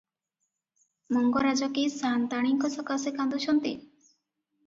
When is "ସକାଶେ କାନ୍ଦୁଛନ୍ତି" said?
2.77-3.75